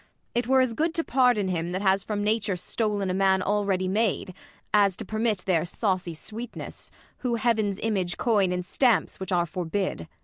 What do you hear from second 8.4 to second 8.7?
In